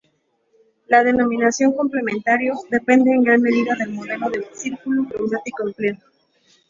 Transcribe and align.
La 0.87 1.03
denominación 1.03 1.73
"complementario" 1.75 2.55
depende 2.71 3.11
en 3.11 3.21
gran 3.21 3.39
medida 3.39 3.75
del 3.75 3.91
modelo 3.91 4.31
de 4.31 4.47
círculo 4.55 5.07
cromático 5.07 5.67
empleado. 5.67 5.99